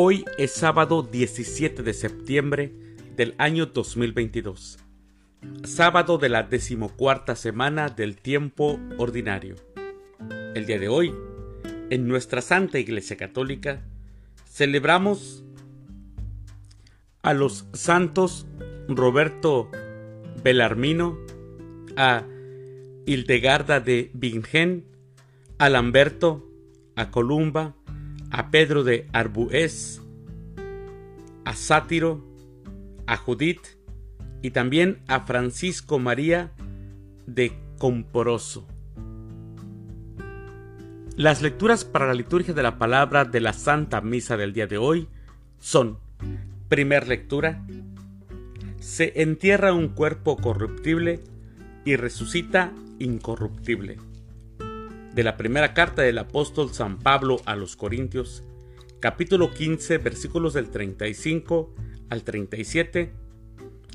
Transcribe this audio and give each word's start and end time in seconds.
Hoy 0.00 0.24
es 0.38 0.52
sábado 0.52 1.02
17 1.02 1.82
de 1.82 1.92
septiembre 1.92 2.72
del 3.16 3.34
año 3.36 3.66
2022, 3.66 4.78
sábado 5.64 6.18
de 6.18 6.28
la 6.28 6.44
decimocuarta 6.44 7.34
semana 7.34 7.88
del 7.88 8.16
tiempo 8.16 8.78
ordinario. 8.96 9.56
El 10.54 10.66
día 10.66 10.78
de 10.78 10.86
hoy, 10.88 11.12
en 11.90 12.06
nuestra 12.06 12.42
Santa 12.42 12.78
Iglesia 12.78 13.16
Católica, 13.16 13.82
celebramos 14.48 15.42
a 17.22 17.34
los 17.34 17.66
santos 17.72 18.46
Roberto 18.86 19.68
Belarmino, 20.44 21.18
a 21.96 22.22
Hildegarda 23.04 23.80
de 23.80 24.12
Bingen, 24.14 24.84
a 25.58 25.68
Lamberto, 25.68 26.48
a 26.94 27.10
Columba, 27.10 27.74
a 28.30 28.50
Pedro 28.50 28.84
de 28.84 29.06
Arbués, 29.12 30.02
a 31.44 31.54
Sátiro, 31.54 32.24
a 33.06 33.16
Judith 33.16 33.78
y 34.42 34.50
también 34.50 34.98
a 35.08 35.20
Francisco 35.20 35.98
María 35.98 36.52
de 37.26 37.52
Comporoso. 37.78 38.66
Las 41.16 41.42
lecturas 41.42 41.84
para 41.84 42.06
la 42.06 42.14
liturgia 42.14 42.54
de 42.54 42.62
la 42.62 42.78
palabra 42.78 43.24
de 43.24 43.40
la 43.40 43.52
Santa 43.52 44.00
Misa 44.00 44.36
del 44.36 44.52
día 44.52 44.66
de 44.66 44.78
hoy 44.78 45.08
son, 45.58 45.98
primer 46.68 47.08
lectura, 47.08 47.66
se 48.78 49.22
entierra 49.22 49.72
un 49.72 49.88
cuerpo 49.88 50.36
corruptible 50.36 51.20
y 51.84 51.96
resucita 51.96 52.72
incorruptible 52.98 54.07
de 55.18 55.24
la 55.24 55.36
primera 55.36 55.74
carta 55.74 56.02
del 56.02 56.16
apóstol 56.18 56.72
San 56.72 57.00
Pablo 57.00 57.38
a 57.44 57.56
los 57.56 57.74
Corintios, 57.74 58.44
capítulo 59.00 59.50
15, 59.50 59.98
versículos 59.98 60.54
del 60.54 60.70
35 60.70 61.74
al 62.08 62.22
37 62.22 63.12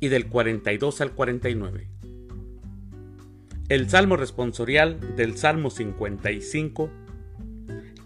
y 0.00 0.08
del 0.08 0.28
42 0.28 1.02
al 1.02 1.12
49. 1.12 1.88
El 3.68 3.90
Salmo 3.90 4.16
responsorial 4.16 5.14
del 5.14 5.36
Salmo 5.36 5.68
55, 5.68 6.90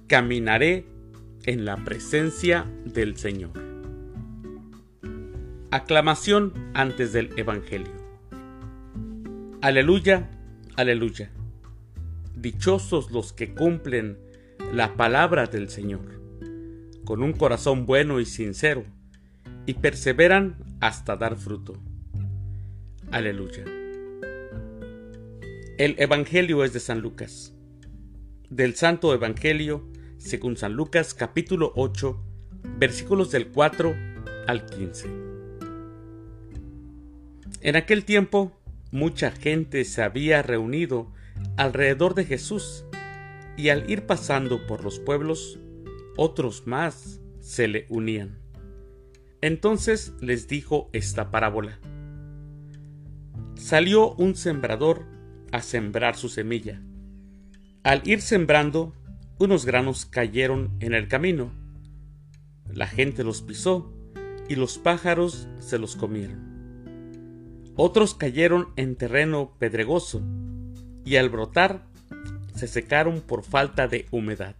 Caminaré 0.08 0.84
en 1.44 1.64
la 1.64 1.76
presencia 1.84 2.66
del 2.84 3.16
Señor. 3.16 3.52
Aclamación 5.70 6.52
antes 6.74 7.12
del 7.12 7.30
Evangelio. 7.38 7.94
Aleluya, 9.60 10.32
aleluya 10.74 11.30
dichosos 12.36 13.10
los 13.10 13.32
que 13.32 13.54
cumplen 13.54 14.18
la 14.72 14.96
palabra 14.96 15.46
del 15.46 15.68
Señor, 15.68 16.20
con 17.04 17.22
un 17.22 17.32
corazón 17.32 17.86
bueno 17.86 18.20
y 18.20 18.26
sincero, 18.26 18.84
y 19.66 19.74
perseveran 19.74 20.56
hasta 20.80 21.16
dar 21.16 21.36
fruto. 21.36 21.74
Aleluya. 23.10 23.64
El 25.78 25.96
Evangelio 25.98 26.64
es 26.64 26.72
de 26.72 26.80
San 26.80 27.00
Lucas. 27.00 27.52
Del 28.50 28.74
Santo 28.74 29.12
Evangelio, 29.12 29.84
según 30.18 30.56
San 30.56 30.74
Lucas 30.74 31.14
capítulo 31.14 31.72
8, 31.76 32.22
versículos 32.78 33.30
del 33.30 33.48
4 33.48 33.94
al 34.46 34.66
15. 34.66 35.08
En 37.60 37.76
aquel 37.76 38.04
tiempo, 38.04 38.52
mucha 38.90 39.30
gente 39.30 39.84
se 39.84 40.02
había 40.02 40.42
reunido 40.42 41.12
alrededor 41.56 42.14
de 42.14 42.24
Jesús, 42.24 42.84
y 43.56 43.68
al 43.68 43.88
ir 43.90 44.06
pasando 44.06 44.66
por 44.66 44.82
los 44.82 44.98
pueblos, 44.98 45.58
otros 46.16 46.66
más 46.66 47.20
se 47.40 47.68
le 47.68 47.86
unían. 47.88 48.38
Entonces 49.40 50.14
les 50.20 50.48
dijo 50.48 50.88
esta 50.92 51.30
parábola. 51.30 51.78
Salió 53.56 54.14
un 54.14 54.34
sembrador 54.34 55.04
a 55.52 55.60
sembrar 55.60 56.16
su 56.16 56.28
semilla. 56.28 56.82
Al 57.82 58.06
ir 58.08 58.22
sembrando, 58.22 58.94
unos 59.38 59.66
granos 59.66 60.06
cayeron 60.06 60.74
en 60.80 60.94
el 60.94 61.08
camino. 61.08 61.52
La 62.72 62.86
gente 62.86 63.22
los 63.22 63.42
pisó 63.42 63.92
y 64.48 64.56
los 64.56 64.78
pájaros 64.78 65.48
se 65.58 65.78
los 65.78 65.96
comieron. 65.96 66.54
Otros 67.76 68.14
cayeron 68.14 68.68
en 68.76 68.96
terreno 68.96 69.54
pedregoso 69.58 70.22
y 71.04 71.16
al 71.16 71.28
brotar 71.28 71.82
se 72.54 72.68
secaron 72.68 73.20
por 73.20 73.42
falta 73.42 73.88
de 73.88 74.06
humedad. 74.10 74.56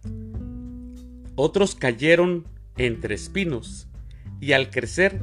Otros 1.35 1.75
cayeron 1.75 2.45
entre 2.77 3.15
espinos 3.15 3.87
y 4.39 4.53
al 4.53 4.69
crecer 4.69 5.21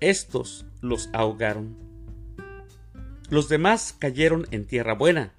estos 0.00 0.66
los 0.80 1.08
ahogaron. 1.12 1.76
Los 3.30 3.48
demás 3.48 3.94
cayeron 3.98 4.46
en 4.50 4.66
tierra 4.66 4.94
buena, 4.94 5.32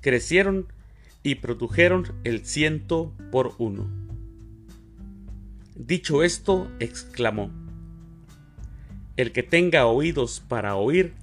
crecieron 0.00 0.72
y 1.22 1.36
produjeron 1.36 2.14
el 2.24 2.46
ciento 2.46 3.12
por 3.30 3.54
uno. 3.58 3.90
Dicho 5.74 6.22
esto, 6.22 6.70
exclamó, 6.80 7.50
El 9.16 9.32
que 9.32 9.42
tenga 9.42 9.86
oídos 9.86 10.40
para 10.40 10.76
oír, 10.76 11.14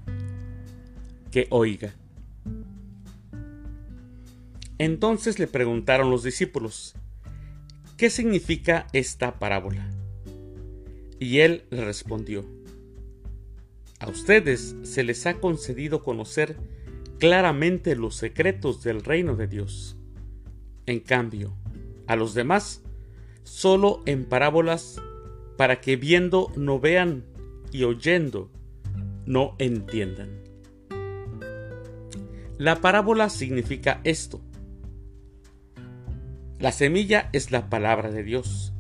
que 1.32 1.47
oiga. 1.50 1.94
Entonces 4.78 5.40
le 5.40 5.47
preguntaron 5.47 6.09
los 6.09 6.24
discípulos, 6.24 6.96
¿qué 7.97 8.09
significa 8.09 8.88
esta 8.94 9.40
parábola? 9.40 9.90
Y 11.19 11.40
él 11.40 11.63
le 11.69 11.86
respondió, 11.86 12.46
a 14.00 14.09
ustedes 14.09 14.75
se 14.84 15.03
les 15.03 15.25
ha 15.25 15.35
concedido 15.35 16.03
conocer 16.03 16.58
claramente 17.19 17.96
los 17.96 18.16
secretos 18.16 18.84
del 18.84 19.03
reino 19.03 19.35
de 19.35 19.47
Dios. 19.47 19.96
En 20.85 21.00
cambio, 21.00 21.53
a 22.06 22.18
los 22.18 22.34
demás, 22.34 22.84
solo 23.44 24.03
en 24.06 24.25
parábolas, 24.25 25.02
para 25.58 25.80
que 25.80 25.96
viendo 25.96 26.52
no 26.58 26.80
vean 26.80 27.24
y 27.72 27.84
oyendo 27.84 28.52
no 29.25 29.56
entiendan. 29.58 30.30
La 32.58 32.81
parábola 32.81 33.30
significa 33.30 34.02
esto. 34.03 34.41
La 36.58 36.72
semilla 36.72 37.30
es 37.34 37.52
la 37.52 37.70
palabra 37.70 38.12
de 38.12 38.24
Dios. 38.24 38.72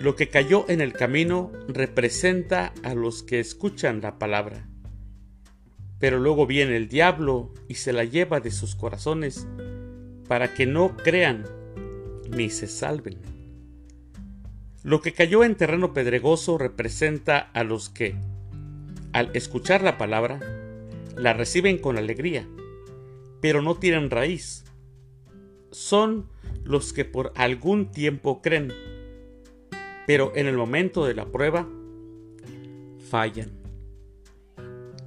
Lo 0.00 0.16
que 0.16 0.28
cayó 0.28 0.64
en 0.68 0.80
el 0.80 0.94
camino 0.94 1.52
representa 1.68 2.72
a 2.82 2.94
los 2.94 3.22
que 3.22 3.38
escuchan 3.38 4.00
la 4.00 4.18
palabra. 4.18 4.66
Pero 5.98 6.18
luego 6.18 6.46
viene 6.46 6.76
el 6.76 6.88
diablo 6.88 7.52
y 7.68 7.74
se 7.74 7.92
la 7.92 8.04
lleva 8.04 8.40
de 8.40 8.50
sus 8.50 8.74
corazones 8.74 9.46
para 10.26 10.54
que 10.54 10.64
no 10.64 10.96
crean 10.96 11.44
ni 12.30 12.48
se 12.48 12.66
salven. 12.66 13.18
Lo 14.82 15.02
que 15.02 15.12
cayó 15.12 15.44
en 15.44 15.54
terreno 15.54 15.92
pedregoso 15.92 16.56
representa 16.56 17.38
a 17.38 17.62
los 17.62 17.90
que, 17.90 18.14
al 19.12 19.30
escuchar 19.34 19.82
la 19.82 19.98
palabra, 19.98 20.40
la 21.14 21.34
reciben 21.34 21.76
con 21.76 21.98
alegría, 21.98 22.48
pero 23.42 23.60
no 23.60 23.76
tienen 23.76 24.10
raíz. 24.10 24.64
Son 25.70 26.28
los 26.66 26.92
que 26.92 27.04
por 27.04 27.32
algún 27.36 27.90
tiempo 27.92 28.42
creen, 28.42 28.72
pero 30.06 30.32
en 30.34 30.46
el 30.46 30.56
momento 30.56 31.06
de 31.06 31.14
la 31.14 31.26
prueba 31.26 31.68
fallan. 33.08 33.52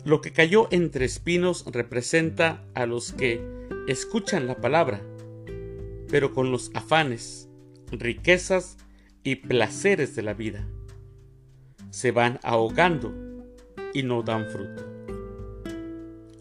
Lo 0.06 0.22
que 0.22 0.32
cayó 0.32 0.70
entre 0.72 1.06
espinos 1.06 1.66
representa 1.68 2.64
a 2.74 2.86
los 2.86 3.12
que 3.12 3.42
escuchan 3.88 4.48
la 4.48 4.56
palabra, 4.56 5.02
pero 6.10 6.34
con 6.34 6.52
los 6.52 6.72
afanes, 6.74 7.50
riquezas 7.92 8.78
y 9.24 9.36
placeres 9.36 10.16
de 10.16 10.22
la 10.22 10.34
vida. 10.34 10.66
Se 11.90 12.12
van 12.12 12.40
ahogando 12.44 13.14
y 13.94 14.04
no 14.04 14.24
dan 14.24 14.48
fruto. 14.50 14.86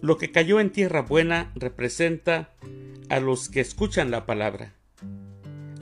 Lo 0.01 0.17
que 0.17 0.31
cayó 0.31 0.61
en 0.61 0.71
tierra 0.71 1.03
buena 1.03 1.51
representa 1.57 2.55
a 3.09 3.19
los 3.19 3.49
que 3.49 3.61
escuchan 3.61 4.13
la 4.13 4.27
palabra, 4.27 4.78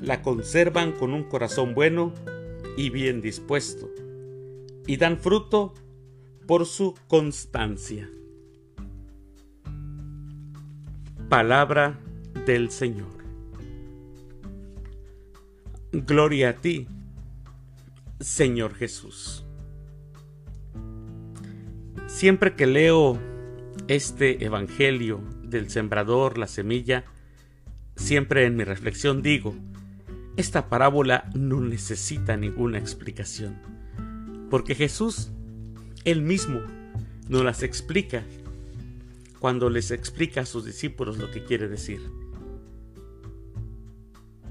la 0.00 0.22
conservan 0.22 0.92
con 0.92 1.12
un 1.12 1.24
corazón 1.24 1.74
bueno 1.74 2.12
y 2.76 2.90
bien 2.90 3.20
dispuesto, 3.20 3.90
y 4.86 4.96
dan 4.96 5.18
fruto 5.18 5.74
por 6.46 6.66
su 6.66 6.94
constancia. 7.08 8.08
Palabra 11.28 11.98
del 12.46 12.70
Señor. 12.70 13.16
Gloria 15.92 16.50
a 16.50 16.52
ti, 16.54 16.86
Señor 18.20 18.74
Jesús. 18.74 19.44
Siempre 22.06 22.54
que 22.54 22.66
leo 22.66 23.18
este 23.88 24.44
Evangelio 24.44 25.20
del 25.42 25.70
Sembrador, 25.70 26.38
la 26.38 26.46
semilla, 26.46 27.04
siempre 27.96 28.46
en 28.46 28.56
mi 28.56 28.64
reflexión 28.64 29.22
digo, 29.22 29.54
esta 30.36 30.68
parábola 30.68 31.30
no 31.34 31.60
necesita 31.60 32.36
ninguna 32.36 32.78
explicación, 32.78 33.56
porque 34.50 34.74
Jesús, 34.74 35.30
él 36.04 36.22
mismo, 36.22 36.60
nos 37.28 37.42
las 37.44 37.62
explica 37.62 38.22
cuando 39.38 39.70
les 39.70 39.90
explica 39.90 40.42
a 40.42 40.46
sus 40.46 40.64
discípulos 40.64 41.18
lo 41.18 41.30
que 41.30 41.44
quiere 41.44 41.68
decir. 41.68 42.00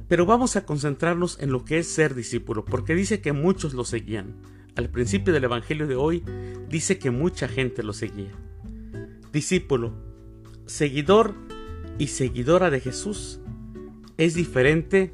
Pero 0.08 0.26
vamos 0.26 0.56
a 0.56 0.66
concentrarnos 0.66 1.40
en 1.40 1.52
lo 1.52 1.66
que 1.66 1.80
es 1.80 1.88
ser 1.88 2.14
discípulo, 2.14 2.64
porque 2.64 2.94
dice 2.96 3.22
que 3.22 3.34
muchos 3.34 3.74
lo 3.74 3.86
seguían. 3.86 4.36
Al 4.76 4.90
principio 4.90 5.34
del 5.34 5.46
Evangelio 5.46 5.88
de 5.88 5.96
hoy 5.96 6.24
dice 6.70 7.00
que 7.00 7.10
mucha 7.10 7.48
gente 7.48 7.82
lo 7.82 7.94
seguía. 7.94 8.32
Discípulo, 9.32 9.94
seguidor 10.66 11.34
y 11.98 12.08
seguidora 12.08 12.70
de 12.70 12.82
Jesús 12.82 13.40
es 14.18 14.36
diferente 14.36 15.14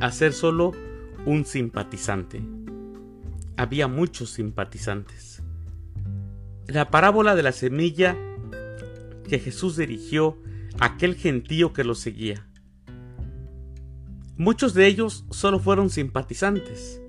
a 0.00 0.10
ser 0.10 0.32
solo 0.32 0.72
un 1.24 1.44
simpatizante. 1.44 2.42
Había 3.56 3.88
muchos 3.88 4.30
simpatizantes. 4.30 5.42
La 6.66 6.90
parábola 6.90 7.34
de 7.34 7.42
la 7.42 7.52
semilla 7.52 8.16
que 9.28 9.38
Jesús 9.38 9.76
dirigió 9.76 10.38
a 10.78 10.86
aquel 10.86 11.14
gentío 11.14 11.72
que 11.72 11.84
lo 11.84 11.94
seguía. 11.94 12.46
Muchos 14.36 14.74
de 14.74 14.86
ellos 14.86 15.24
solo 15.30 15.58
fueron 15.58 15.88
simpatizantes. 15.88 17.00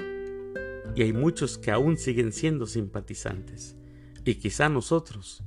Y 0.96 1.02
hay 1.02 1.14
muchos 1.14 1.58
que 1.58 1.72
aún 1.72 1.98
siguen 1.98 2.32
siendo 2.32 2.66
simpatizantes. 2.66 3.76
Y 4.24 4.36
quizá 4.36 4.70
nosotros 4.70 5.44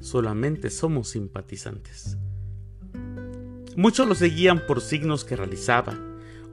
solamente 0.00 0.68
somos 0.70 1.08
simpatizantes. 1.08 2.18
Muchos 3.76 4.06
lo 4.06 4.14
seguían 4.14 4.66
por 4.66 4.80
signos 4.80 5.24
que 5.24 5.34
realizaba, 5.34 5.98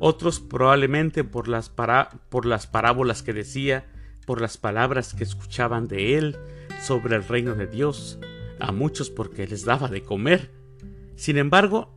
otros 0.03 0.39
probablemente 0.39 1.23
por 1.23 1.47
las, 1.47 1.69
por 1.69 2.47
las 2.47 2.65
parábolas 2.65 3.21
que 3.21 3.33
decía, 3.33 3.85
por 4.25 4.41
las 4.41 4.57
palabras 4.57 5.13
que 5.13 5.23
escuchaban 5.23 5.87
de 5.87 6.17
él 6.17 6.37
sobre 6.81 7.15
el 7.15 7.23
reino 7.23 7.53
de 7.53 7.67
Dios, 7.67 8.17
a 8.59 8.71
muchos 8.71 9.11
porque 9.11 9.45
les 9.45 9.63
daba 9.63 9.89
de 9.89 10.01
comer. 10.01 10.49
Sin 11.15 11.37
embargo, 11.37 11.95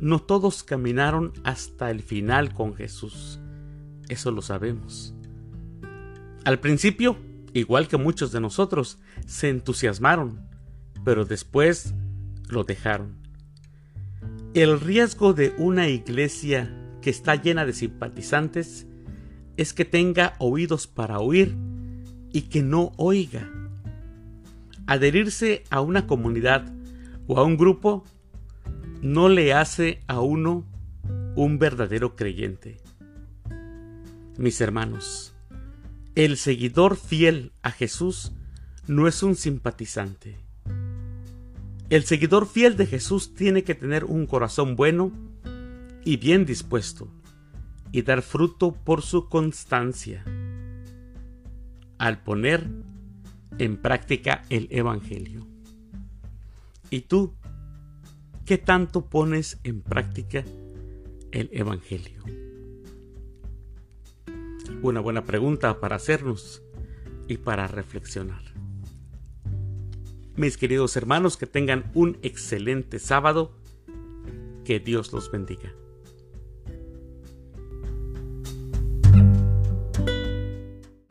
no 0.00 0.18
todos 0.18 0.64
caminaron 0.64 1.32
hasta 1.44 1.92
el 1.92 2.02
final 2.02 2.52
con 2.52 2.74
Jesús. 2.74 3.38
Eso 4.08 4.32
lo 4.32 4.42
sabemos. 4.42 5.14
Al 6.44 6.58
principio, 6.58 7.16
igual 7.52 7.86
que 7.86 7.96
muchos 7.96 8.32
de 8.32 8.40
nosotros, 8.40 8.98
se 9.26 9.48
entusiasmaron, 9.48 10.40
pero 11.04 11.24
después 11.24 11.94
lo 12.48 12.64
dejaron. 12.64 13.16
El 14.54 14.80
riesgo 14.80 15.34
de 15.34 15.54
una 15.56 15.88
iglesia 15.88 16.80
que 17.04 17.10
está 17.10 17.34
llena 17.34 17.66
de 17.66 17.74
simpatizantes 17.74 18.86
es 19.58 19.74
que 19.74 19.84
tenga 19.84 20.36
oídos 20.38 20.86
para 20.86 21.18
oír 21.18 21.54
y 22.32 22.48
que 22.48 22.62
no 22.62 22.92
oiga. 22.96 23.52
Adherirse 24.86 25.64
a 25.68 25.82
una 25.82 26.06
comunidad 26.06 26.64
o 27.26 27.38
a 27.38 27.42
un 27.42 27.58
grupo 27.58 28.04
no 29.02 29.28
le 29.28 29.52
hace 29.52 30.00
a 30.06 30.20
uno 30.20 30.64
un 31.36 31.58
verdadero 31.58 32.16
creyente. 32.16 32.78
Mis 34.38 34.62
hermanos, 34.62 35.34
el 36.14 36.38
seguidor 36.38 36.96
fiel 36.96 37.52
a 37.60 37.70
Jesús 37.70 38.32
no 38.86 39.08
es 39.08 39.22
un 39.22 39.34
simpatizante. 39.36 40.38
El 41.90 42.04
seguidor 42.04 42.46
fiel 42.46 42.78
de 42.78 42.86
Jesús 42.86 43.34
tiene 43.34 43.62
que 43.62 43.74
tener 43.74 44.06
un 44.06 44.24
corazón 44.24 44.74
bueno 44.74 45.33
y 46.04 46.16
bien 46.16 46.44
dispuesto 46.44 47.08
y 47.92 48.02
dar 48.02 48.22
fruto 48.22 48.72
por 48.72 49.02
su 49.02 49.28
constancia 49.28 50.24
al 51.98 52.22
poner 52.22 52.68
en 53.58 53.76
práctica 53.76 54.42
el 54.50 54.68
Evangelio. 54.70 55.46
¿Y 56.90 57.02
tú 57.02 57.34
qué 58.44 58.58
tanto 58.58 59.06
pones 59.06 59.58
en 59.64 59.80
práctica 59.80 60.44
el 61.30 61.48
Evangelio? 61.52 62.22
Una 64.82 65.00
buena 65.00 65.24
pregunta 65.24 65.80
para 65.80 65.96
hacernos 65.96 66.62
y 67.28 67.38
para 67.38 67.66
reflexionar. 67.66 68.42
Mis 70.36 70.58
queridos 70.58 70.96
hermanos, 70.96 71.36
que 71.36 71.46
tengan 71.46 71.90
un 71.94 72.18
excelente 72.22 72.98
sábado. 72.98 73.56
Que 74.64 74.80
Dios 74.80 75.12
los 75.12 75.30
bendiga. 75.30 75.72